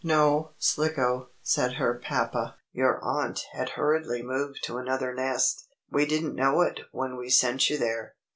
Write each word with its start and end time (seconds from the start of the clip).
"No, 0.03 0.53
Slicko," 0.57 1.29
said 1.43 1.73
her 1.73 2.01
papa, 2.03 2.55
"your 2.73 2.99
aunt 3.05 3.41
had 3.53 3.69
hurriedly 3.77 4.23
moved 4.23 4.63
to 4.63 4.77
another 4.79 5.13
nest. 5.13 5.67
We 5.91 6.07
didn't 6.07 6.33
know 6.33 6.61
it 6.61 6.79
when 6.91 7.17
we 7.17 7.29
sent 7.29 7.69
you 7.69 7.77
there. 7.77 8.15